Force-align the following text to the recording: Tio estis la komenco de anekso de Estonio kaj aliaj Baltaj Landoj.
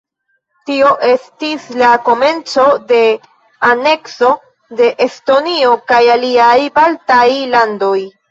Tio 0.67 0.87
estis 1.07 1.67
la 1.81 1.89
komenco 2.07 2.63
de 2.91 3.01
anekso 3.69 4.31
de 4.79 4.89
Estonio 5.07 5.75
kaj 5.93 6.01
aliaj 6.17 6.57
Baltaj 6.79 7.23
Landoj. 7.55 7.97